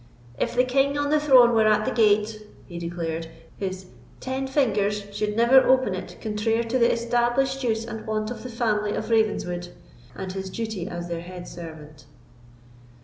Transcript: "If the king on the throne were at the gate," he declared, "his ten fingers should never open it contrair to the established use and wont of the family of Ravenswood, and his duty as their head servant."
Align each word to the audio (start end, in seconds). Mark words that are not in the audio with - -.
"If 0.39 0.55
the 0.55 0.63
king 0.63 0.97
on 0.97 1.11
the 1.11 1.19
throne 1.19 1.51
were 1.53 1.67
at 1.67 1.85
the 1.85 1.91
gate," 1.91 2.41
he 2.65 2.79
declared, 2.79 3.27
"his 3.57 3.85
ten 4.19 4.47
fingers 4.47 5.05
should 5.15 5.37
never 5.37 5.61
open 5.63 5.93
it 5.93 6.17
contrair 6.19 6.67
to 6.69 6.79
the 6.79 6.91
established 6.91 7.63
use 7.63 7.85
and 7.85 8.07
wont 8.07 8.31
of 8.31 8.41
the 8.41 8.49
family 8.49 8.95
of 8.95 9.11
Ravenswood, 9.11 9.67
and 10.15 10.31
his 10.33 10.49
duty 10.49 10.87
as 10.87 11.07
their 11.07 11.21
head 11.21 11.47
servant." 11.47 12.05